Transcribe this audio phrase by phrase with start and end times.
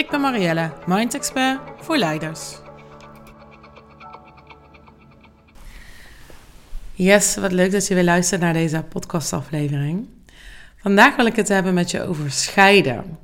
[0.00, 2.58] Ik ben Marielle, Mind Expert voor leiders.
[6.92, 10.08] Yes, wat leuk dat je weer luistert naar deze podcastaflevering.
[10.76, 13.18] Vandaag wil ik het hebben met je over scheiden.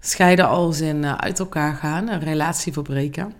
[0.00, 3.32] Scheiden als in uh, uit elkaar gaan, een relatie verbreken.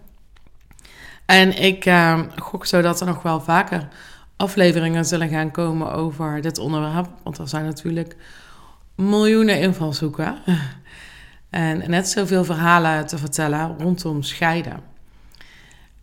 [1.26, 3.88] En ik uh, gok zo dat er nog wel vaker
[4.36, 7.08] afleveringen zullen gaan komen over dit onderwerp.
[7.22, 8.16] Want er zijn natuurlijk
[8.94, 10.38] miljoenen invalshoeken.
[11.50, 14.80] En net zoveel verhalen te vertellen rondom scheiden.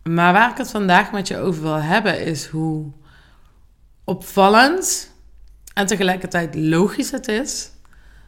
[0.02, 2.92] Maar waar ik het vandaag met je over wil hebben is hoe
[4.04, 5.12] opvallend
[5.74, 7.70] en tegelijkertijd logisch het is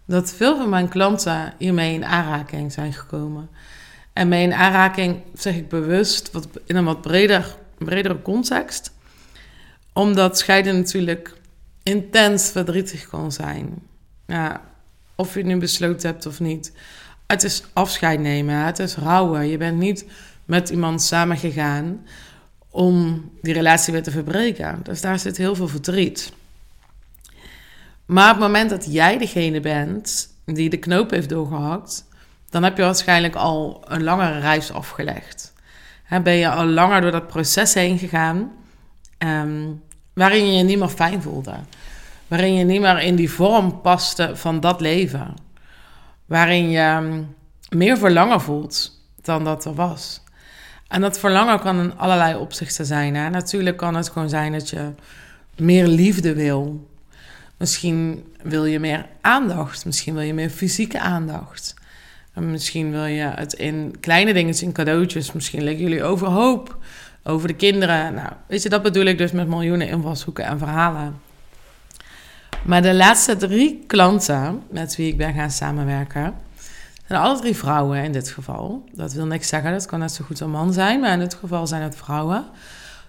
[0.08, 3.50] dat veel van mijn klanten hiermee in aanraking zijn gekomen.
[4.12, 8.92] En mee in aanraking zeg ik bewust wat, in een wat breder, bredere context,
[9.92, 11.34] omdat scheiden natuurlijk
[11.82, 13.82] intens verdrietig kan zijn.
[14.26, 14.60] Ja,
[15.14, 16.72] of je nu besloten hebt of niet.
[17.28, 19.48] Het is afscheid nemen, het is rouwen.
[19.48, 20.04] Je bent niet
[20.44, 22.06] met iemand samengegaan
[22.70, 24.80] om die relatie weer te verbreken.
[24.82, 26.32] Dus daar zit heel veel verdriet.
[28.06, 32.04] Maar op het moment dat jij degene bent die de knoop heeft doorgehakt,
[32.50, 35.52] dan heb je waarschijnlijk al een langere reis afgelegd.
[36.22, 38.52] ben je al langer door dat proces heen gegaan,
[39.18, 39.66] ehm,
[40.12, 41.54] waarin je je niet meer fijn voelde.
[42.26, 45.46] Waarin je niet meer in die vorm paste van dat leven.
[46.28, 47.22] Waarin je ehm,
[47.68, 50.22] meer verlangen voelt dan dat er was.
[50.88, 53.14] En dat verlangen kan in allerlei opzichten zijn.
[53.14, 53.30] Hè?
[53.30, 54.92] Natuurlijk kan het gewoon zijn dat je
[55.56, 56.88] meer liefde wil.
[57.56, 59.84] Misschien wil je meer aandacht.
[59.84, 61.74] Misschien wil je meer fysieke aandacht.
[62.34, 65.32] En misschien wil je het in kleine dingetjes, in cadeautjes.
[65.32, 66.76] Misschien liggen jullie overhoop
[67.22, 68.14] over de kinderen.
[68.14, 71.27] Nou, weet je, dat bedoel ik dus met miljoenen invalshoeken en verhalen.
[72.64, 76.34] Maar de laatste drie klanten met wie ik ben gaan samenwerken,
[77.06, 78.84] zijn alle drie vrouwen in dit geval.
[78.92, 81.34] Dat wil niks zeggen, dat kan net zo goed een man zijn, maar in dit
[81.34, 82.44] geval zijn het vrouwen.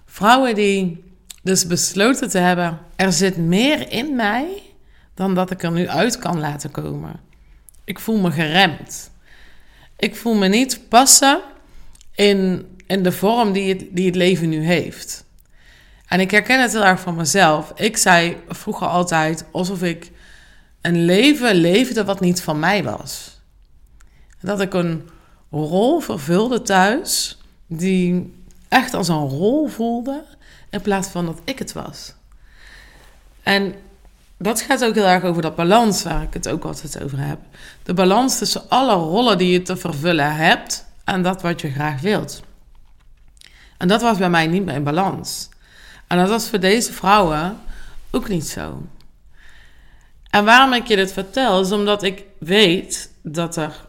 [0.05, 1.03] Vrouwen die
[1.43, 4.61] dus besloten te hebben: er zit meer in mij
[5.13, 7.19] dan dat ik er nu uit kan laten komen.
[7.83, 9.11] Ik voel me geremd.
[9.97, 11.41] Ik voel me niet passen
[12.15, 15.25] in, in de vorm die het, die het leven nu heeft.
[16.09, 17.71] En ik herken het heel erg van mezelf.
[17.75, 20.11] Ik zei vroeger altijd alsof ik
[20.81, 23.41] een leven leefde wat niet van mij was.
[24.41, 25.09] Dat ik een
[25.51, 27.37] rol vervulde thuis
[27.67, 28.33] die
[28.67, 30.23] echt als een rol voelde
[30.69, 32.13] in plaats van dat ik het was.
[33.43, 33.73] En
[34.37, 37.39] dat gaat ook heel erg over dat balans waar ik het ook altijd over heb.
[37.83, 42.01] De balans tussen alle rollen die je te vervullen hebt en dat wat je graag
[42.01, 42.41] wilt.
[43.77, 45.49] En dat was bij mij niet meer in balans.
[46.09, 47.57] En dat was voor deze vrouwen
[48.11, 48.87] ook niet zo.
[50.29, 53.85] En waarom ik je dit vertel, is omdat ik weet dat er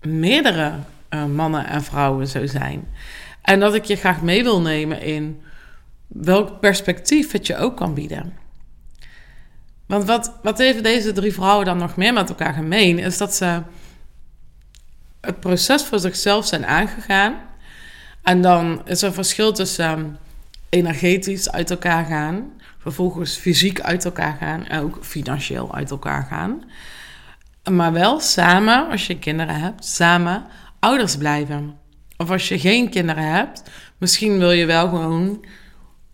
[0.00, 0.72] meerdere
[1.10, 2.88] uh, mannen en vrouwen zo zijn.
[3.42, 5.42] En dat ik je graag mee wil nemen in
[6.06, 8.32] welk perspectief het je ook kan bieden.
[9.86, 13.34] Want wat, wat heeft deze drie vrouwen dan nog meer met elkaar gemeen, is dat
[13.34, 13.62] ze
[15.20, 17.34] het proces voor zichzelf zijn aangegaan.
[18.22, 20.18] En dan is er verschil tussen
[20.70, 26.64] energetisch uit elkaar gaan, vervolgens fysiek uit elkaar gaan en ook financieel uit elkaar gaan.
[27.70, 30.44] Maar wel samen, als je kinderen hebt, samen
[30.78, 31.78] ouders blijven.
[32.16, 33.62] Of als je geen kinderen hebt,
[33.98, 35.44] misschien wil je wel gewoon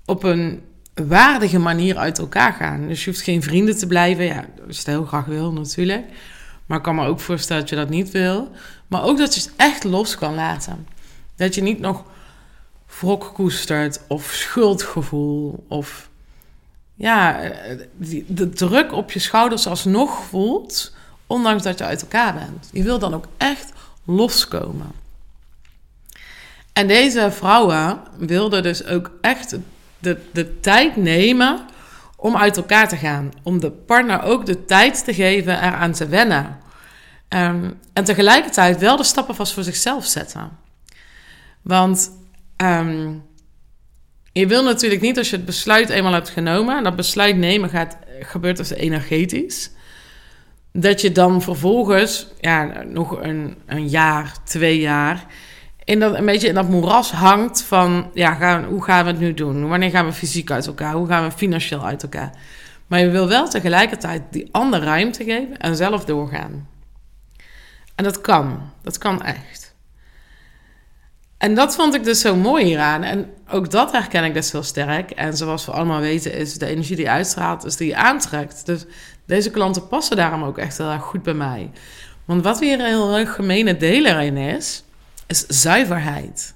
[0.05, 0.63] op een
[0.95, 2.89] waardige manier uit elkaar gaan.
[2.89, 4.25] Dus je hoeft geen vrienden te blijven.
[4.25, 6.05] Ja, als je het heel graag wil natuurlijk.
[6.67, 8.51] Maar ik kan me ook voorstellen dat je dat niet wil.
[8.87, 10.87] Maar ook dat je het echt los kan laten.
[11.37, 12.05] Dat je niet nog
[13.01, 16.09] wrok koestert of schuldgevoel of
[16.95, 17.41] ja,
[18.27, 20.95] de druk op je schouders alsnog voelt,
[21.27, 22.69] ondanks dat je uit elkaar bent.
[22.73, 23.73] Je wil dan ook echt
[24.05, 24.93] loskomen.
[26.73, 29.57] En deze vrouwen wilden dus ook echt
[29.99, 31.67] de, de tijd nemen
[32.17, 33.33] om uit elkaar te gaan.
[33.43, 36.59] Om de partner ook de tijd te geven eraan te wennen.
[37.29, 40.59] Um, en tegelijkertijd wel de stappen vast voor zichzelf zetten.
[41.63, 42.11] Want
[42.57, 43.25] um,
[44.33, 47.69] je wil natuurlijk niet als je het besluit eenmaal hebt genomen, en dat besluit nemen
[47.69, 49.71] gaat, gebeurt dus energetisch,
[50.73, 55.27] dat je dan vervolgens, ja, nog een, een jaar, twee jaar,
[55.85, 59.21] in dat, een beetje in dat moeras hangt van, ja, gaan, hoe gaan we het
[59.21, 59.69] nu doen?
[59.69, 60.95] Wanneer gaan we fysiek uit elkaar?
[60.95, 62.31] Hoe gaan we financieel uit elkaar?
[62.87, 66.69] Maar je wil wel tegelijkertijd die ander ruimte geven en zelf doorgaan.
[67.95, 68.71] En dat kan.
[68.83, 69.66] Dat kan echt.
[71.39, 73.03] En dat vond ik dus zo mooi hieraan.
[73.03, 75.11] En ook dat herken ik dus heel sterk.
[75.11, 78.67] En zoals we allemaal weten, is de energie die uitstraalt, is die je aantrekt.
[78.67, 78.85] Dus
[79.27, 81.71] deze klanten passen daarom ook echt heel erg goed bij mij.
[82.25, 84.85] Want wat weer een heel gemene deel erin is,
[85.27, 86.55] is zuiverheid.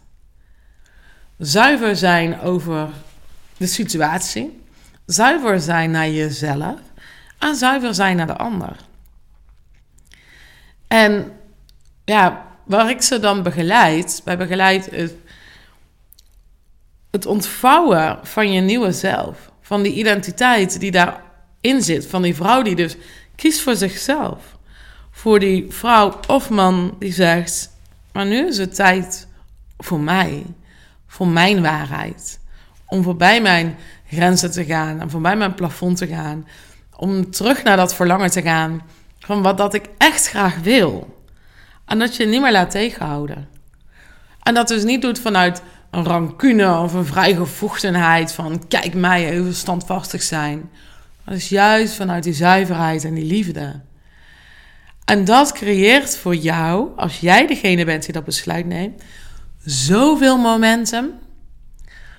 [1.38, 2.88] Zuiver zijn over
[3.56, 4.62] de situatie.
[5.06, 6.78] Zuiver zijn naar jezelf.
[7.38, 8.76] En zuiver zijn naar de ander.
[10.86, 11.32] En
[12.04, 15.10] ja, waar ik ze dan begeleid, bij begeleid is
[17.10, 19.50] het ontvouwen van je nieuwe zelf.
[19.60, 22.06] Van die identiteit die daarin zit.
[22.06, 22.96] Van die vrouw die dus
[23.36, 24.58] kiest voor zichzelf.
[25.10, 27.70] Voor die vrouw of man die zegt:
[28.12, 29.26] Maar nu is het tijd
[29.78, 30.44] voor mij.
[31.06, 32.40] Voor mijn waarheid.
[32.86, 33.76] Om voorbij mijn
[34.06, 35.00] grenzen te gaan.
[35.00, 36.48] En voorbij mijn plafond te gaan.
[36.96, 38.82] Om terug naar dat verlangen te gaan.
[39.18, 41.19] Van wat dat ik echt graag wil.
[41.90, 43.48] En dat je je niet meer laat tegenhouden.
[44.42, 49.54] En dat dus niet doet vanuit een rancune of een vrijgevochtenheid van kijk mij even
[49.54, 50.70] standvastig zijn.
[51.24, 53.80] Maar dus juist vanuit die zuiverheid en die liefde.
[55.04, 59.02] En dat creëert voor jou, als jij degene bent die dat besluit neemt,
[59.64, 61.10] zoveel momentum.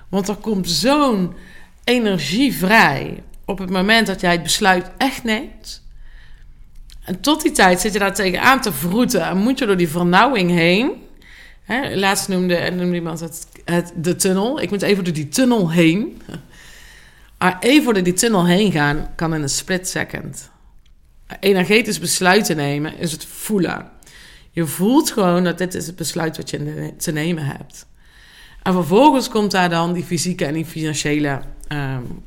[0.08, 1.34] Want er komt zo'n
[1.84, 5.81] energie vrij op het moment dat jij het besluit echt neemt.
[7.04, 9.88] En tot die tijd zit je daar tegenaan te vroeten en moet je door die
[9.88, 10.92] vernauwing heen.
[11.62, 13.20] Hè, laatst noemde, noemde iemand
[13.64, 14.60] het, de tunnel.
[14.60, 16.22] Ik moet even door die tunnel heen.
[17.38, 20.50] Maar even door die tunnel heen gaan kan in een split second.
[21.40, 23.90] Energetisch besluiten nemen is het voelen.
[24.50, 27.86] Je voelt gewoon dat dit is het besluit wat je te nemen hebt.
[28.62, 32.24] En vervolgens komt daar dan die fysieke en die financiële um,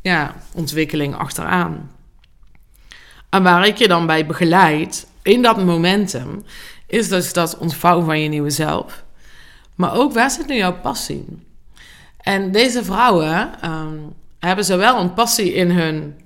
[0.00, 1.90] ja, ontwikkeling achteraan.
[3.28, 6.44] En waar ik je dan bij begeleid in dat momentum,
[6.86, 9.04] is dus dat ontvouwen van je nieuwe zelf.
[9.74, 11.24] Maar ook waar zit nu jouw passie?
[12.16, 16.16] En deze vrouwen um, hebben zowel een passie in hun,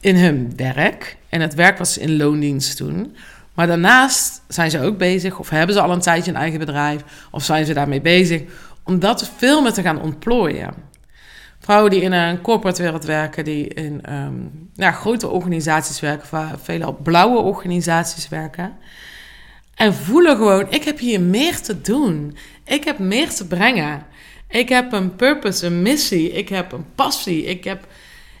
[0.00, 1.16] in hun werk.
[1.28, 3.16] En het werk ze in loondienst doen.
[3.54, 7.02] Maar daarnaast zijn ze ook bezig, of hebben ze al een tijdje een eigen bedrijf,
[7.30, 8.42] of zijn ze daarmee bezig,
[8.82, 10.74] om dat veel meer te gaan ontplooien.
[11.64, 14.02] Vrouwen die in een corporate wereld werken, die in
[14.74, 18.76] ja, grote organisaties werken, veelal blauwe organisaties werken.
[19.74, 22.36] En voelen gewoon, ik heb hier meer te doen.
[22.64, 24.06] Ik heb meer te brengen.
[24.48, 26.32] Ik heb een purpose, een missie.
[26.32, 27.44] Ik heb een passie.
[27.44, 27.86] Ik, heb,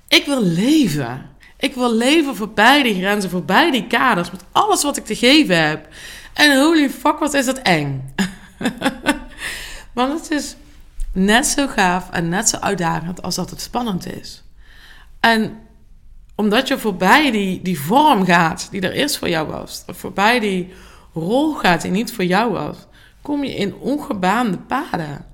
[0.08, 1.30] ik wil leven.
[1.58, 5.68] Ik wil leven voorbij die grenzen, voorbij die kaders, met alles wat ik te geven
[5.68, 5.88] heb.
[6.32, 8.14] En holy fuck, wat is dat eng.
[9.94, 10.56] Want het is
[11.14, 14.42] net zo gaaf en net zo uitdagend als dat het spannend is.
[15.20, 15.58] En
[16.34, 20.40] omdat je voorbij die, die vorm gaat die er eerst voor jou was, of voorbij
[20.40, 20.72] die
[21.12, 22.76] rol gaat die niet voor jou was,
[23.22, 25.24] kom je in ongebaande paden.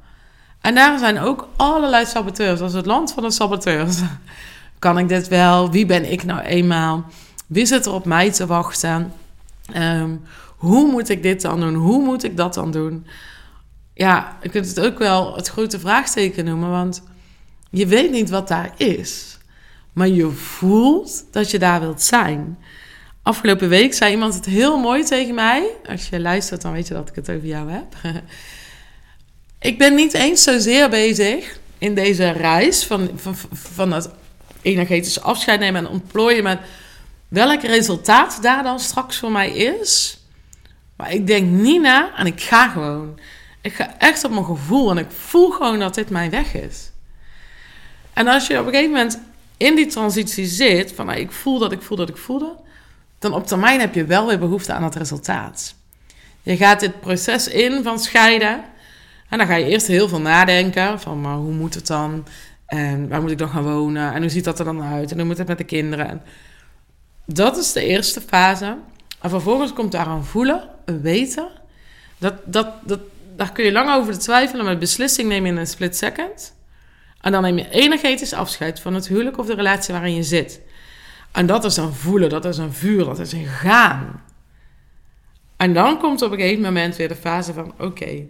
[0.61, 2.61] En daar zijn ook allerlei saboteurs.
[2.61, 4.01] Als het land van de saboteurs.
[4.79, 5.71] Kan ik dit wel?
[5.71, 7.05] Wie ben ik nou eenmaal?
[7.47, 9.13] Wie zit er op mij te wachten?
[9.73, 10.17] Ehm,
[10.57, 11.75] hoe moet ik dit dan doen?
[11.75, 13.07] Hoe moet ik dat dan doen?
[14.01, 17.03] Ja, je kunt het ook wel het grote vraagteken noemen, want
[17.71, 19.39] je weet niet wat daar is.
[19.93, 22.59] Maar je voelt dat je daar wilt zijn.
[23.23, 25.71] Afgelopen week zei iemand het heel mooi tegen mij.
[25.89, 27.95] Als je luistert, dan weet je dat ik het over jou heb.
[29.71, 34.11] ik ben niet eens zozeer bezig in deze reis van, van, van het
[34.63, 36.59] energetische afscheid nemen en ontplooien met
[37.29, 40.21] welk resultaat daar dan straks voor mij is.
[40.97, 43.19] Maar ik denk niet na en ik ga gewoon.
[43.61, 46.91] Ik ga echt op mijn gevoel en ik voel gewoon dat dit mijn weg is.
[48.13, 49.21] En als je op een gegeven moment
[49.57, 52.57] in die transitie zit, van nou, ik voel dat ik voel dat ik voelde,
[53.19, 55.75] dan op termijn heb je wel weer behoefte aan het resultaat.
[56.43, 58.65] Je gaat dit proces in van scheiden.
[59.29, 62.27] En dan ga je eerst heel veel nadenken van, maar hoe moet het dan?
[62.67, 64.13] En waar moet ik dan gaan wonen?
[64.13, 65.11] En hoe ziet dat er dan uit?
[65.11, 66.23] En hoe moet het met de kinderen?
[67.35, 68.77] dat is de eerste fase.
[69.21, 71.49] En vervolgens komt daar een voelen, een weten.
[72.19, 73.01] Dat, dat, dat,
[73.41, 76.57] daar kun je lang over twijfelen, maar beslissing neem je in een split second.
[77.21, 80.61] En dan neem je energetisch afscheid van het huwelijk of de relatie waarin je zit.
[81.33, 84.23] En dat is een voelen, dat is een vuur, dat is een gaan.
[85.57, 88.27] En dan komt op een gegeven moment weer de fase van: oké,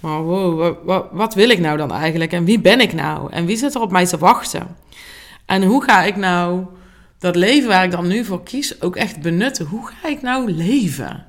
[0.00, 2.32] maar wow, wat, wil ik nou dan eigenlijk?
[2.32, 3.32] En wie ben ik nou?
[3.32, 4.76] En wie zit er op mij te wachten?
[5.46, 6.66] En hoe ga ik nou
[7.18, 9.66] dat leven waar ik dan nu voor kies ook echt benutten.
[9.66, 11.26] Hoe ga ik nou leven?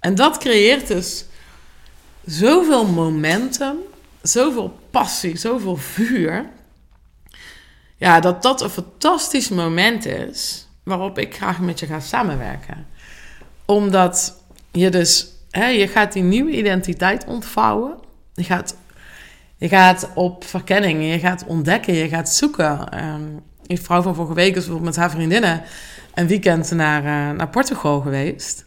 [0.00, 1.26] En dat creëert dus
[2.26, 3.76] zoveel momentum,
[4.22, 6.46] zoveel passie, zoveel vuur.
[7.96, 12.86] Ja, dat dat een fantastisch moment is waarop ik graag met je ga samenwerken.
[13.64, 14.40] Omdat
[14.70, 17.94] je dus, hè, je gaat die nieuwe identiteit ontvouwen.
[18.34, 18.76] Je gaat,
[19.56, 22.96] je gaat op verkenning, je gaat ontdekken, je gaat zoeken.
[23.66, 25.62] Een vrouw van vorige week is bijvoorbeeld met haar vriendinnen
[26.14, 28.64] een weekend naar, uh, naar Portugal geweest.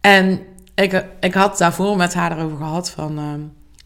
[0.00, 0.40] En
[0.82, 3.18] ik, ik had daarvoor met haar erover gehad van...
[3.18, 3.32] Uh,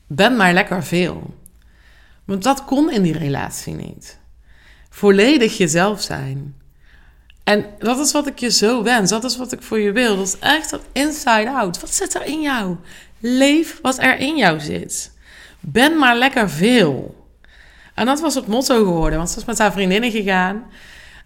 [0.07, 1.35] ben maar lekker veel.
[2.25, 4.19] Want dat kon in die relatie niet.
[4.91, 6.57] Volledig jezelf zijn.
[7.45, 9.11] En dat is wat ik je zo wens.
[9.11, 10.17] Dat is wat ik voor je wil.
[10.17, 11.81] Dat is echt dat inside out.
[11.81, 12.77] Wat zit er in jou?
[13.19, 15.13] Leef wat er in jou zit.
[15.61, 17.27] Ben maar lekker veel.
[17.95, 19.19] En dat was het motto geworden.
[19.19, 20.65] Want ze is met haar vriendinnen gegaan.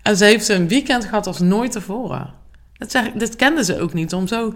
[0.02, 2.34] En ze heeft een weekend gehad als nooit tevoren.
[2.72, 4.12] Dat, zeg, dat kende ze ook niet.
[4.12, 4.54] Om zo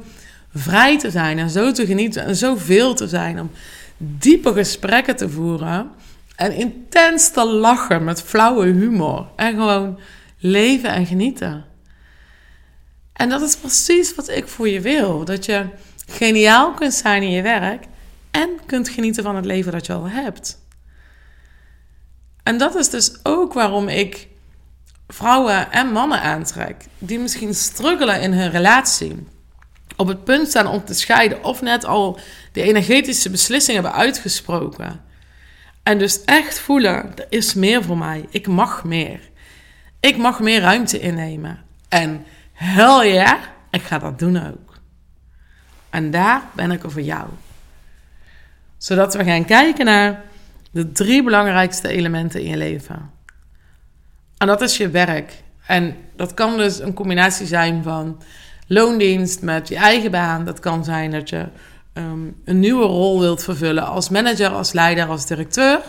[0.55, 3.41] vrij te zijn en zo te genieten en zoveel te zijn.
[3.41, 3.51] Om
[3.97, 5.91] diepe gesprekken te voeren.
[6.37, 9.27] En intens te lachen met flauwe humor.
[9.37, 9.99] En gewoon
[10.39, 11.65] leven en genieten.
[13.13, 15.25] En dat is precies wat ik voor je wil.
[15.25, 15.67] Dat je
[16.07, 17.85] geniaal kunt zijn in je werk
[18.31, 20.59] en kunt genieten van het leven dat je al hebt.
[22.43, 24.29] En dat is dus ook waarom ik
[25.09, 29.27] vrouwen en mannen aantrek die misschien struggelen in hun relatie.
[29.97, 32.19] Op het punt staan om te scheiden of net al
[32.53, 35.01] de energetische beslissing hebben uitgesproken.
[35.83, 38.27] En dus echt voelen, er is meer voor mij.
[38.31, 39.21] Ik mag meer.
[40.01, 41.59] Ik mag meer ruimte innemen.
[41.89, 43.39] En hel ja,
[43.71, 44.79] ik ga dat doen ook.
[45.91, 47.29] En daar ben ik er voor jou.
[48.77, 50.23] Zodat we gaan kijken naar
[50.71, 53.11] de drie belangrijkste elementen in je leven.
[54.39, 55.43] En dat is je werk.
[55.67, 58.23] En dat kan dus een combinatie zijn van
[58.71, 60.45] loondienst met je eigen baan.
[60.45, 61.47] Dat kan zijn dat je
[61.95, 65.81] um, een nieuwe rol wilt vervullen als manager, als leider, als directeur.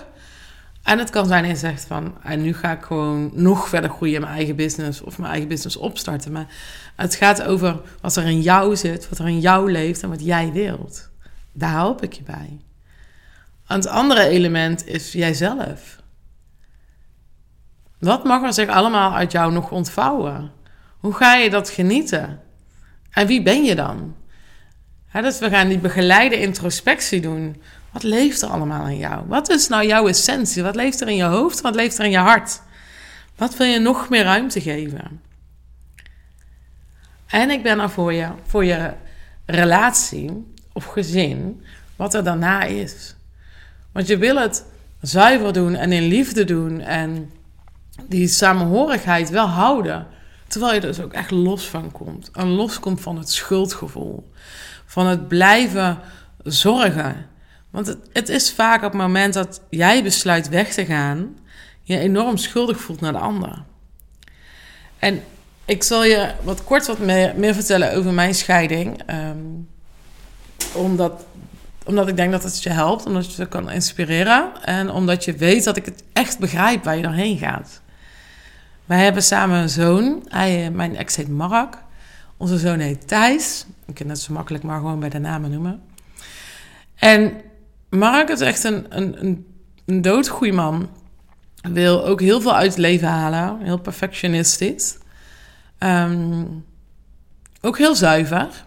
[0.83, 3.89] En het kan zijn dat je zegt van, en nu ga ik gewoon nog verder
[3.89, 6.31] groeien in mijn eigen business of mijn eigen business opstarten.
[6.31, 6.47] Maar
[6.95, 10.25] het gaat over wat er in jou zit, wat er in jou leeft en wat
[10.25, 11.09] jij wilt.
[11.53, 12.59] Daar help ik je bij.
[13.65, 15.99] Het andere element is jijzelf.
[17.99, 20.51] Wat mag er zich allemaal uit jou nog ontvouwen?
[20.99, 22.39] Hoe ga je dat genieten?
[23.11, 24.15] En wie ben je dan?
[25.11, 27.61] dus we gaan die begeleide introspectie doen.
[27.91, 29.23] Wat leeft er allemaal in jou?
[29.27, 30.63] Wat is nou jouw essentie?
[30.63, 31.61] Wat leeft er in je hoofd?
[31.61, 32.61] Wat leeft er in je hart?
[33.35, 35.21] Wat wil je nog meer ruimte geven?
[37.27, 38.93] En ik ben er voor je, voor je
[39.45, 41.65] relatie of gezin,
[41.95, 43.15] wat er daarna is.
[43.91, 44.65] Want je wil het
[45.01, 47.31] zuiver doen en in liefde doen en
[48.07, 50.07] die samenhorigheid wel houden.
[50.51, 52.29] Terwijl je er dus ook echt los van komt.
[52.31, 54.31] En loskomt van het schuldgevoel.
[54.85, 55.99] Van het blijven
[56.43, 57.25] zorgen.
[57.69, 61.37] Want het, het is vaak op het moment dat jij besluit weg te gaan,
[61.81, 63.63] je enorm schuldig voelt naar de ander.
[64.99, 65.23] En
[65.65, 69.01] ik zal je wat kort wat meer, vertellen over mijn scheiding.
[69.09, 69.69] Um,
[70.73, 71.25] omdat,
[71.85, 74.51] omdat ik denk dat het je helpt, omdat je je kan inspireren.
[74.63, 77.81] En omdat je weet dat ik het echt begrijp waar je doorheen gaat.
[78.91, 80.25] Wij hebben samen een zoon.
[80.27, 81.77] Hij, mijn ex heet Mark.
[82.37, 83.65] Onze zoon heet Thijs.
[83.85, 85.81] Ik kan het zo makkelijk maar gewoon bij de namen noemen.
[86.95, 87.33] En
[87.89, 89.45] Mark is echt een, een, een,
[89.85, 90.89] een doodgoeie man.
[91.61, 93.61] Wil ook heel veel uit het leven halen.
[93.61, 94.97] Heel perfectionistisch.
[95.79, 96.65] Um,
[97.61, 98.65] ook heel zuiver.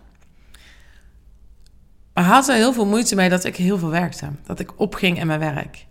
[2.14, 4.28] Maar had er heel veel moeite mee dat ik heel veel werkte.
[4.46, 5.86] Dat ik opging in mijn werk.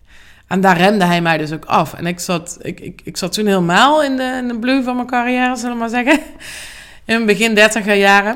[0.53, 1.93] En daar remde hij mij dus ook af.
[1.93, 5.07] En ik zat, ik, ik, ik zat toen helemaal in de, in de van mijn
[5.07, 6.19] carrière, zullen we maar zeggen.
[7.05, 8.35] In begin dertiger jaren.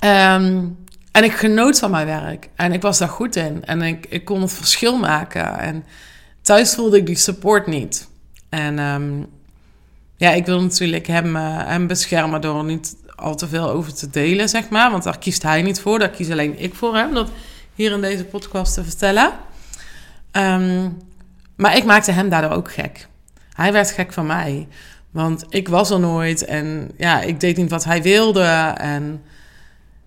[0.00, 0.78] Um,
[1.12, 2.48] en ik genoot van mijn werk.
[2.54, 3.64] En ik was daar goed in.
[3.64, 5.58] En ik, ik kon het verschil maken.
[5.58, 5.84] En
[6.42, 8.08] thuis voelde ik die support niet.
[8.48, 9.26] En um,
[10.16, 14.10] ja, ik wil natuurlijk hem, uh, hem beschermen door niet al te veel over te
[14.10, 14.90] delen, zeg maar.
[14.90, 15.98] Want daar kiest hij niet voor.
[15.98, 17.14] Daar kies alleen ik voor hem.
[17.14, 17.30] Dat
[17.74, 19.32] hier in deze podcast te vertellen.
[20.36, 20.98] Um,
[21.56, 23.08] maar ik maakte hem daardoor ook gek.
[23.52, 24.68] Hij werd gek van mij.
[25.10, 26.44] Want ik was er nooit.
[26.44, 28.74] En ja, ik deed niet wat hij wilde.
[28.76, 29.22] En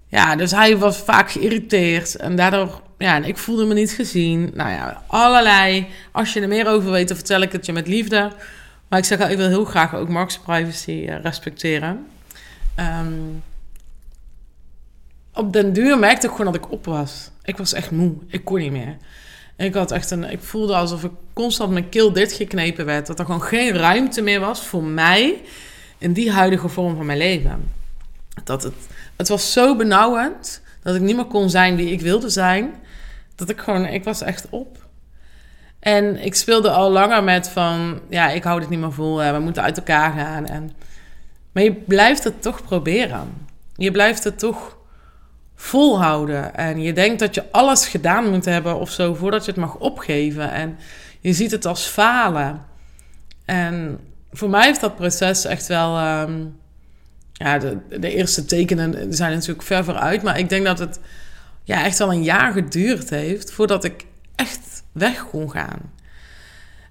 [0.07, 4.51] ja, dus hij was vaak geïrriteerd en daardoor, ja, en ik voelde me niet gezien.
[4.53, 5.87] Nou ja, allerlei.
[6.11, 8.31] Als je er meer over weet, dan vertel ik het je met liefde.
[8.87, 12.07] Maar ik zeg al, ik wil heel graag ook Mark's privacy uh, respecteren.
[12.79, 13.43] Um,
[15.33, 17.31] op den duur merkte ik gewoon dat ik op was.
[17.43, 18.13] Ik was echt moe.
[18.27, 18.97] Ik kon niet meer.
[19.57, 23.07] Ik had echt een, ik voelde alsof ik constant mijn keel dichtgeknepen werd.
[23.07, 25.41] Dat er gewoon geen ruimte meer was voor mij
[25.97, 27.71] in die huidige vorm van mijn leven.
[28.43, 28.73] Dat het,
[29.15, 32.73] het was zo benauwend dat ik niet meer kon zijn wie ik wilde zijn.
[33.35, 34.85] Dat ik gewoon, ik was echt op.
[35.79, 39.39] En ik speelde al langer met van, ja, ik hou dit niet meer vol, we
[39.39, 40.45] moeten uit elkaar gaan.
[40.45, 40.71] En,
[41.51, 43.47] maar je blijft het toch proberen.
[43.75, 44.76] Je blijft het toch
[45.59, 46.55] volhouden.
[46.55, 49.75] En je denkt dat je alles gedaan moet hebben of zo voordat je het mag
[49.75, 50.51] opgeven.
[50.51, 50.77] En
[51.19, 52.65] je ziet het als falen.
[53.45, 53.99] En
[54.31, 55.97] voor mij heeft dat proces echt wel.
[55.97, 56.45] Ehm,
[57.33, 60.23] ja, de, de, eerste tekenen zijn natuurlijk ver vooruit.
[60.23, 60.99] Maar ik denk dat het
[61.63, 65.91] ja, echt wel een jaar geduurd heeft voordat ik echt weg kon gaan.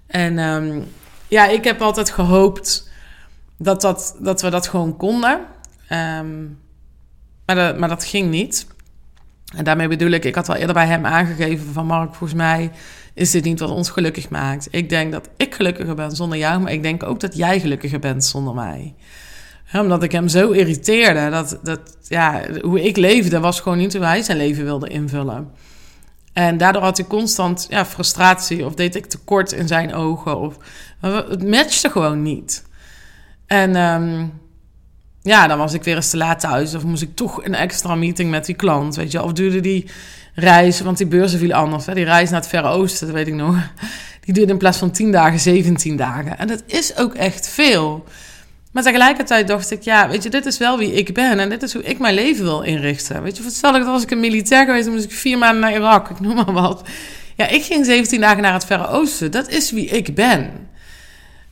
[0.07, 0.87] En um,
[1.27, 2.89] ja, ik heb altijd gehoopt
[3.57, 5.39] dat, dat, dat we dat gewoon konden.
[5.91, 6.59] Um,
[7.47, 8.67] maar, dat, maar dat ging niet.
[9.55, 12.71] En daarmee bedoel ik, ik had al eerder bij hem aangegeven van Mark, volgens mij
[13.13, 14.67] is dit niet wat ons gelukkig maakt.
[14.71, 17.99] Ik denk dat ik gelukkiger ben zonder jou, maar ik denk ook dat jij gelukkiger
[17.99, 18.95] bent zonder mij.
[19.73, 24.05] omdat ik hem zo irriteerde, dat, dat ja, hoe ik leefde was gewoon niet hoe
[24.05, 25.51] hij zijn leven wilde invullen.
[26.33, 30.39] En daardoor had hij constant ja, frustratie of deed ik tekort in zijn ogen.
[30.39, 30.57] Of,
[31.01, 32.65] het matchte gewoon niet.
[33.45, 34.31] En um,
[35.27, 36.75] ja, dan was ik weer eens te laat thuis.
[36.75, 39.23] Of moest ik toch een extra meeting met die klant, weet je.
[39.23, 39.85] Of duurde die
[40.33, 41.85] reis, want die beurzen viel anders.
[41.85, 41.93] Hè?
[41.93, 43.55] Die reis naar het Verre Oosten, dat weet ik nog.
[44.21, 46.37] Die duurde in plaats van 10 dagen, 17 dagen.
[46.37, 48.05] En dat is ook echt veel.
[48.71, 51.39] Maar tegelijkertijd dacht ik, ja, weet je, dit is wel wie ik ben.
[51.39, 53.23] En dit is hoe ik mijn leven wil inrichten.
[53.23, 56.09] Weet je, dat was ik een militair geweest, dan moest ik vier maanden naar Irak,
[56.09, 56.81] ik noem maar wat.
[57.35, 59.31] Ja, ik ging 17 dagen naar het Verre Oosten.
[59.31, 60.69] Dat is wie ik ben.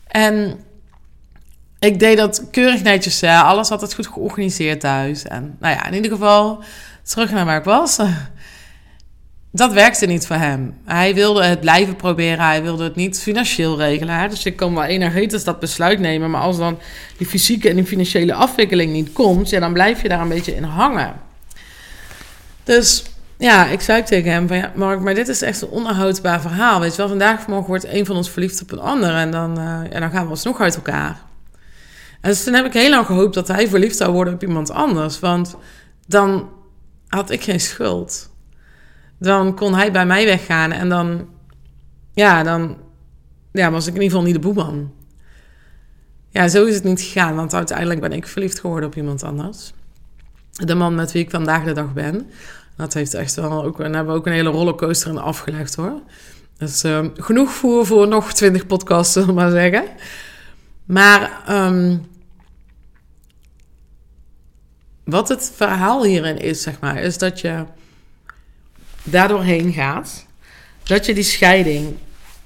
[0.08, 0.60] En
[1.86, 3.24] ik deed dat keurig netjes.
[3.24, 5.24] Alles had het goed georganiseerd thuis.
[5.24, 6.64] En nou ja, in ieder geval
[7.04, 8.00] terug naar waar ik was.
[9.52, 10.78] Dat werkte niet voor hem.
[10.86, 12.46] Hij wilde het blijven proberen.
[12.46, 14.30] Hij wilde het niet financieel regelen.
[14.30, 16.30] Dus ik kan wel energetisch dat besluit nemen.
[16.30, 16.80] Maar als dan
[17.18, 19.50] die fysieke en die financiële afwikkeling niet komt...
[19.50, 21.14] Ja, dan blijf je daar een beetje in hangen.
[22.64, 23.04] Dus
[23.38, 24.58] ja, ik zei tegen hem van...
[24.58, 26.80] Ja, Mark, maar dit is echt een onhoudbaar verhaal.
[26.80, 29.16] Weet je wel, vandaag morgen wordt een van ons verliefd op een ander...
[29.16, 31.22] en dan, uh, dan gaan we alsnog uit elkaar.
[32.26, 34.72] En dus toen heb ik heel lang gehoopt dat hij verliefd zou worden op iemand
[34.72, 35.20] anders.
[35.20, 35.56] Want
[36.08, 36.50] dan
[37.08, 38.30] had ik geen schuld.
[39.20, 41.28] Dan kon hij bij mij weggaan en dan,
[42.14, 42.78] ja, dan
[43.52, 44.92] ja, was ik in ieder geval niet de boeman.
[46.30, 49.74] Ja, zo is het niet gegaan, want uiteindelijk ben ik verliefd geworden op iemand anders.
[50.52, 52.30] De man met wie ik vandaag de dag ben.
[52.78, 56.02] Dat heeft echt wel ook, en hebben we ook een hele rollercoaster in afgelegd hoor.
[56.58, 59.84] Dus uh, genoeg voer voor nog twintig podcasts, zullen we maar zeggen.
[60.86, 62.14] Maar um,
[65.06, 67.64] wat het verhaal hierin is, zeg maar, is dat je
[69.04, 70.26] daardoor heen gaat.
[70.84, 71.98] Dat je die scheiding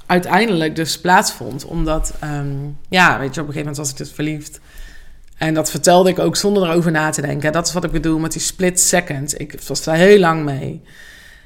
[0.05, 1.65] uiteindelijk dus plaatsvond.
[1.65, 4.59] Omdat, um, ja, weet je, op een gegeven moment was ik dus verliefd.
[5.37, 7.51] En dat vertelde ik ook zonder erover na te denken.
[7.51, 9.39] Dat is wat ik bedoel met die split second.
[9.39, 10.81] Ik was daar heel lang mee.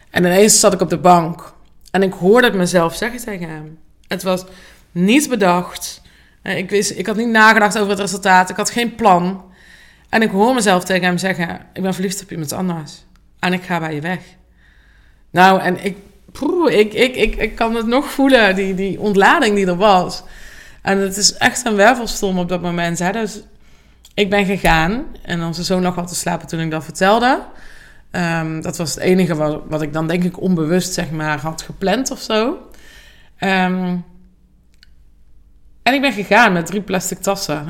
[0.09, 1.53] En ineens zat ik op de bank.
[1.91, 3.77] En ik hoorde het mezelf zeggen tegen hem.
[4.07, 4.45] Het was
[4.91, 6.01] niet bedacht.
[6.41, 8.49] Eh, ik, wist, ik had niet nagedacht over het resultaat.
[8.49, 9.43] Ik had geen plan.
[10.13, 13.05] En ik hoor mezelf tegen hem zeggen: Ik ben verliefd op iemand anders.
[13.39, 14.19] En ik ga bij je weg.
[15.31, 15.97] Nou, en ik,
[16.69, 20.23] ik, ik, ik, ik kan het nog voelen, die, die ontlading die er was.
[20.81, 22.99] En het is echt een wervelstorm op dat moment.
[22.99, 23.11] Hè?
[23.11, 23.41] Dus
[24.13, 27.43] ik ben gegaan en onze zoon lag al te slapen toen ik dat vertelde.
[28.11, 31.61] Um, dat was het enige wat, wat ik dan denk ik onbewust zeg maar had
[31.61, 32.47] gepland of zo.
[33.39, 34.05] Um,
[35.83, 37.65] en ik ben gegaan met drie plastic tassen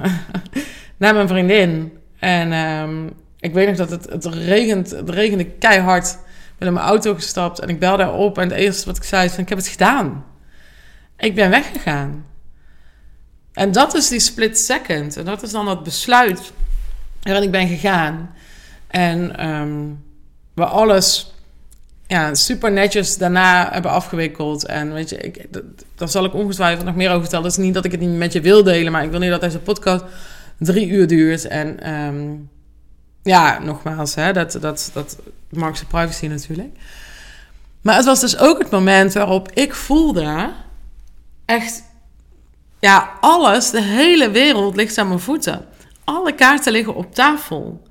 [0.97, 2.01] naar mijn vriendin.
[2.23, 6.07] En um, ik weet nog dat het, het, regent, het regende keihard.
[6.07, 8.37] Ik ben in mijn auto gestapt en ik belde op.
[8.37, 10.25] En het eerste wat ik zei is ik heb het gedaan.
[11.17, 12.25] Ik ben weggegaan.
[13.53, 15.17] En dat is die split second.
[15.17, 16.51] En dat is dan dat besluit
[17.21, 18.35] waarin ik ben gegaan.
[18.87, 20.03] En um,
[20.53, 21.33] we alles
[22.07, 24.65] ja, super netjes daarna hebben afgewikkeld.
[24.65, 25.47] En weet je, ik,
[25.95, 27.45] daar zal ik ongetwijfeld nog meer over vertellen.
[27.45, 29.29] Het is niet dat ik het niet met je wil delen, maar ik wil niet
[29.29, 30.03] dat deze podcast
[30.63, 31.47] drie uur duurt.
[31.47, 32.49] En um,
[33.23, 35.17] ja, nogmaals, hè, dat, dat, dat
[35.87, 36.75] privacy natuurlijk.
[37.81, 40.51] Maar het was dus ook het moment waarop ik voelde...
[41.45, 41.83] echt,
[42.79, 45.65] ja, alles, de hele wereld ligt aan mijn voeten.
[46.03, 47.81] Alle kaarten liggen op tafel.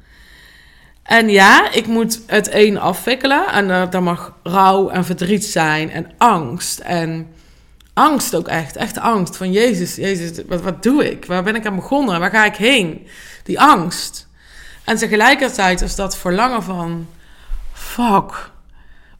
[1.03, 3.47] En ja, ik moet het een afwikkelen.
[3.47, 7.27] En uh, er mag rouw en verdriet zijn en angst en
[7.95, 8.77] angst ook echt.
[8.77, 11.25] Echt angst van Jezus, Jezus, wat, wat doe ik?
[11.25, 12.21] Waar ben ik aan begonnen?
[12.21, 13.07] Waar ga ik heen?
[13.45, 14.29] Die angst.
[14.85, 17.09] En tegelijkertijd is dat verlangen van,
[17.73, 18.51] fuck,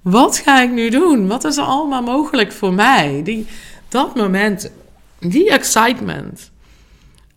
[0.01, 1.29] wat ga ik nu doen?
[1.29, 3.21] Wat is er allemaal mogelijk voor mij?
[3.25, 3.47] Die,
[3.89, 4.71] dat moment,
[5.19, 6.51] die excitement.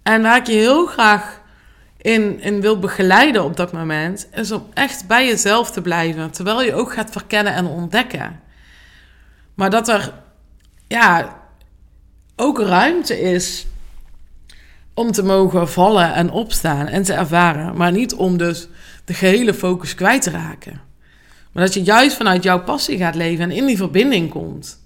[0.03, 1.41] En waar ik je heel graag
[1.97, 6.31] in, in wil begeleiden op dat moment, is om echt bij jezelf te blijven.
[6.31, 8.39] Terwijl je ook gaat verkennen en ontdekken.
[9.53, 10.13] Maar dat er
[10.87, 11.39] ja,
[12.35, 13.65] ook ruimte is
[14.93, 17.77] om te mogen vallen en opstaan en te ervaren.
[17.77, 18.67] Maar niet om dus
[19.05, 20.81] de gehele focus kwijt te raken.
[21.51, 24.83] Maar dat je juist vanuit jouw passie gaat leven en in die verbinding komt.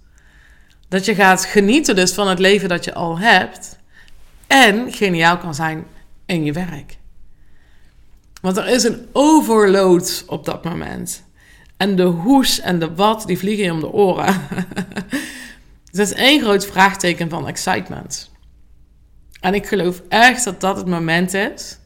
[0.87, 3.77] Dat je gaat genieten dus van het leven dat je al hebt.
[4.47, 5.85] En geniaal kan zijn
[6.25, 6.97] in je werk.
[8.41, 11.23] Want er is een overload op dat moment.
[11.77, 14.35] En de hoes en de wat, die vliegen je om de oren.
[15.91, 18.31] dat is één groot vraagteken van excitement.
[19.39, 21.77] En ik geloof echt dat dat het moment is.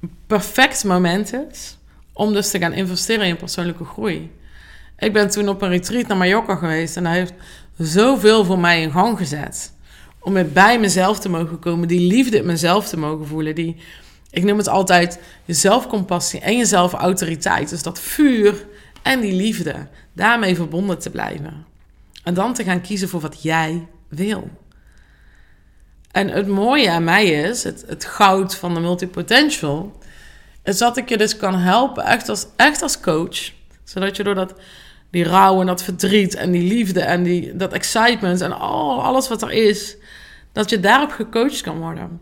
[0.00, 1.78] Een perfect moment is.
[2.12, 4.30] Om dus te gaan investeren in persoonlijke groei.
[4.98, 6.96] Ik ben toen op een retreat naar Mallorca geweest.
[6.96, 7.34] En hij heeft
[7.78, 9.72] zoveel voor mij in gang gezet.
[10.20, 11.88] Om weer bij mezelf te mogen komen.
[11.88, 13.54] Die liefde in mezelf te mogen voelen.
[13.54, 13.76] Die,
[14.30, 17.68] ik noem het altijd je zelfcompassie en je zelfautoriteit.
[17.68, 18.66] Dus dat vuur
[19.02, 19.88] en die liefde.
[20.12, 21.69] Daarmee verbonden te blijven.
[22.22, 24.50] En dan te gaan kiezen voor wat jij wil.
[26.10, 29.98] En het mooie aan mij is, het, het goud van de multipotential,
[30.62, 33.52] is dat ik je dus kan helpen, echt als, echt als coach.
[33.84, 34.54] Zodat je door dat,
[35.10, 39.28] die rouw en dat verdriet en die liefde en die, dat excitement en al, alles
[39.28, 39.96] wat er is,
[40.52, 42.20] dat je daarop gecoacht kan worden.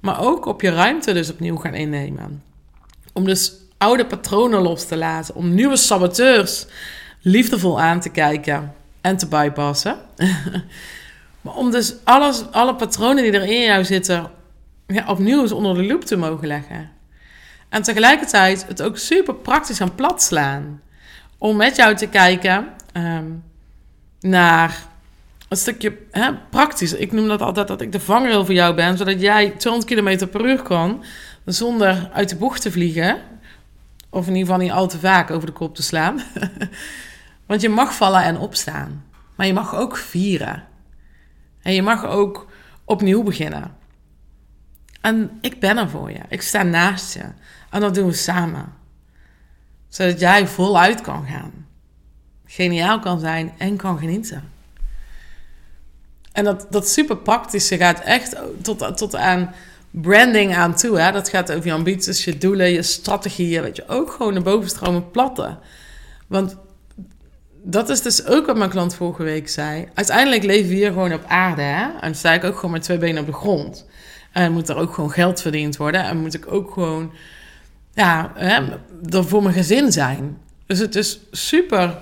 [0.00, 2.42] Maar ook op je ruimte dus opnieuw gaan innemen.
[3.12, 5.34] Om dus oude patronen los te laten.
[5.34, 6.66] Om nieuwe saboteurs
[7.20, 8.74] liefdevol aan te kijken
[9.06, 9.96] en te bypassen.
[11.40, 14.30] maar om dus alles, alle patronen die er in jou zitten
[14.86, 16.90] ja, opnieuw eens onder de loep te mogen leggen.
[17.68, 20.80] En tegelijkertijd het ook super praktisch aan plat slaan.
[21.38, 23.24] Om met jou te kijken ehm,
[24.20, 24.76] naar
[25.48, 26.92] een stukje hè, praktisch.
[26.92, 30.28] Ik noem dat altijd dat ik de vangrail voor jou ben, zodat jij 200 km
[30.28, 31.04] per uur kan
[31.44, 33.18] zonder uit de bocht te vliegen.
[34.10, 36.20] Of in ieder geval niet al te vaak over de kop te slaan.
[37.46, 39.04] Want je mag vallen en opstaan.
[39.36, 40.64] Maar je mag ook vieren.
[41.62, 42.46] En je mag ook
[42.84, 43.76] opnieuw beginnen.
[45.00, 46.20] En ik ben er voor je.
[46.28, 47.24] Ik sta naast je.
[47.70, 48.72] En dat doen we samen.
[49.88, 51.66] Zodat jij voluit kan gaan.
[52.44, 54.50] Geniaal kan zijn en kan genieten.
[56.32, 59.54] En dat, dat super praktische gaat echt tot, tot aan
[59.90, 60.98] branding aan toe.
[60.98, 61.12] Hè?
[61.12, 63.62] Dat gaat over je ambities, je doelen, je strategieën.
[63.62, 65.58] Weet je, ook gewoon de bovenstromen platten.
[66.26, 66.56] Want
[67.68, 69.88] dat is dus ook wat mijn klant vorige week zei.
[69.94, 71.62] Uiteindelijk leven we hier gewoon op aarde.
[71.62, 71.84] Hè?
[71.84, 73.84] En dan sta ik ook gewoon met twee benen op de grond.
[74.32, 76.04] En moet er ook gewoon geld verdiend worden.
[76.04, 77.12] En moet ik ook gewoon
[77.94, 78.62] ja, hè,
[79.10, 80.38] voor mijn gezin zijn.
[80.66, 81.98] Dus het is super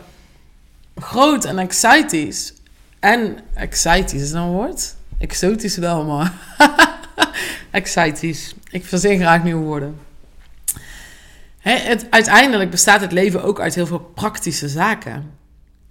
[0.97, 2.35] groot en exciting.
[3.01, 4.95] En exciting is dat een woord?
[5.19, 6.33] Exotisch wel, maar
[7.71, 8.39] exciting.
[8.71, 9.99] Ik verzin graag nieuwe woorden.
[12.11, 15.43] uiteindelijk bestaat het leven ook uit heel veel praktische zaken.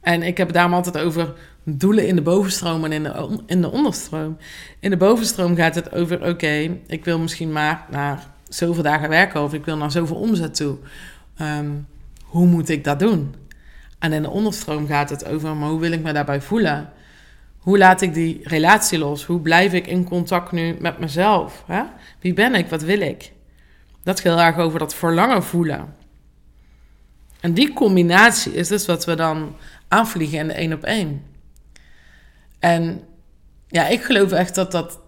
[0.04, 3.72] En ik heb daarom altijd over doelen in de bovenstroom en in de, in de
[3.72, 4.38] onderstroom.
[4.80, 9.42] In de bovenstroom gaat het over: oké, ik wil misschien maar naar zoveel dagen werken
[9.42, 10.78] of ik wil naar zoveel omzet toe.
[11.38, 11.72] Ehm,
[12.24, 13.36] hoe moet ik dat doen?
[14.00, 16.90] En in de onderstroom gaat het over: maar hoe wil ik me daarbij voelen?
[17.58, 19.26] Hoe laat ik die relatie los?
[19.26, 21.64] Hoe blijf ik in contact nu met mezelf?
[21.68, 21.84] Hè?
[22.20, 22.68] Wie ben ik?
[22.70, 23.32] Wat wil ik?
[24.04, 25.96] Dat gaat heel erg over dat verlangen voelen.
[27.40, 29.56] En die combinatie is dus wat we dan
[29.94, 31.24] aanvliegen in de één op één.
[32.60, 33.02] En
[33.68, 35.00] ja, ik geloof echt dat dat.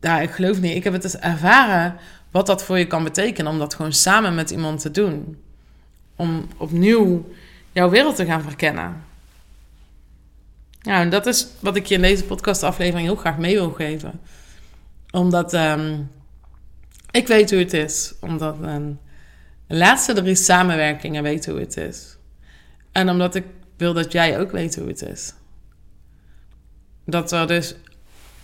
[0.00, 0.74] Ja, ik geloof niet.
[0.74, 1.96] Ik heb het dus ervaren
[2.30, 5.42] wat dat voor je kan betekenen om dat gewoon samen met iemand te doen.
[6.16, 7.32] Om opnieuw
[7.72, 9.04] jouw wereld te gaan verkennen.
[10.80, 14.20] Ja, en dat is wat ik je in deze podcastaflevering heel graag mee wil geven.
[15.10, 16.10] Omdat um,
[17.10, 18.14] ik weet hoe het is.
[18.20, 18.98] Omdat een
[19.66, 22.16] laatste drie samenwerkingen weet hoe het is.
[22.92, 23.44] En omdat ik
[23.82, 25.34] wil dat jij ook weet hoe het is.
[27.04, 27.74] Dat er dus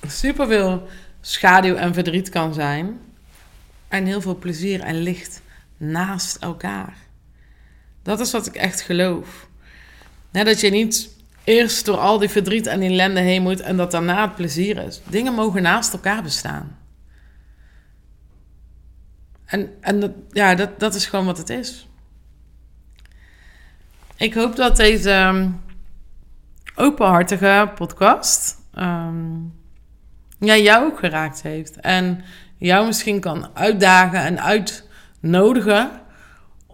[0.06, 0.88] superveel
[1.20, 3.00] schaduw en verdriet kan zijn.
[3.88, 5.42] En heel veel plezier en licht
[5.76, 6.96] naast elkaar.
[8.02, 9.48] Dat is wat ik echt geloof.
[10.30, 11.08] Dat je niet
[11.44, 15.00] eerst door al die verdriet en ellende heen moet en dat daarna het plezier is.
[15.08, 16.78] Dingen mogen naast elkaar bestaan.
[19.44, 21.87] En, en dat, ja, dat, dat is gewoon wat het is.
[24.18, 25.50] Ik hoop dat deze ehm,
[26.74, 29.54] openhartige podcast um,
[30.38, 31.80] jou ook geraakt heeft.
[31.80, 32.24] En
[32.56, 35.90] jou misschien kan uitdagen en uitnodigen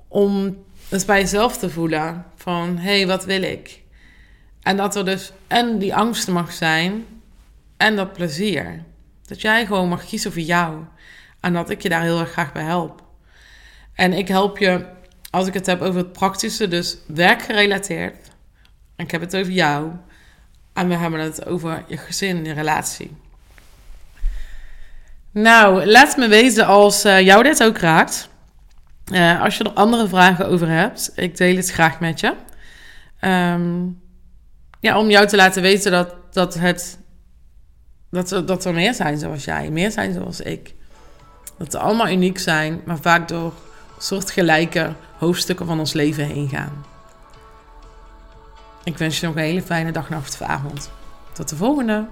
[0.09, 3.83] om Dus bij jezelf te voelen van, hé, hey, wat wil ik?
[4.63, 7.05] En dat er dus en die angst mag zijn
[7.77, 8.85] en dat plezier.
[9.27, 10.85] Dat jij gewoon mag kiezen voor jou.
[11.41, 13.03] En dat ik je daar heel erg graag bij help.
[13.95, 14.87] En ik help je,
[15.35, 18.29] als ik het heb over het praktische, dus werkgerelateerd.
[18.97, 19.91] En ik heb het over jou.
[20.73, 23.17] En we hebben het over je gezin, je relatie.
[25.31, 28.29] Nou, laat me weten als uh, jou dit ook raakt.
[29.13, 32.35] Uh, als je er andere vragen over hebt, ik deel het graag met je.
[33.21, 34.01] Um,
[34.81, 36.99] ja, om jou te laten weten dat, dat, het,
[38.11, 40.75] dat, dat er meer zijn zoals jij, meer zijn zoals ik.
[41.59, 43.53] Dat we allemaal uniek zijn, maar vaak door
[44.05, 46.85] soortgelijke hoofdstukken van ons leven heen gaan.
[48.85, 50.91] Ik wens je nog een hele fijne dag, nacht of avond.
[51.33, 52.07] Tot de volgende!